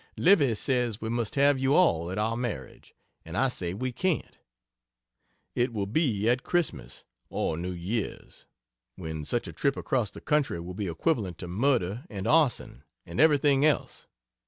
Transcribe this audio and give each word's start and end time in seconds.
Livy 0.17 0.55
says 0.55 0.99
we 0.99 1.09
must 1.09 1.35
have 1.35 1.59
you 1.59 1.75
all 1.75 2.09
at 2.09 2.17
our 2.17 2.35
marriage, 2.35 2.95
and 3.23 3.37
I 3.37 3.49
say 3.49 3.75
we 3.75 3.91
can't. 3.91 4.39
It 5.53 5.73
will 5.73 5.85
be 5.85 6.27
at 6.27 6.41
Christmas 6.41 7.05
or 7.29 7.55
New 7.55 7.71
Years, 7.71 8.47
when 8.95 9.23
such 9.25 9.47
a 9.47 9.53
trip 9.53 9.77
across 9.77 10.09
the 10.09 10.19
country 10.19 10.59
would 10.59 10.77
be 10.77 10.87
equivalent 10.87 11.37
to 11.37 11.47
murder 11.47 12.03
& 12.17 12.25
arson 12.25 12.83
& 12.97 13.05
everything 13.05 13.63
else. 13.63 14.07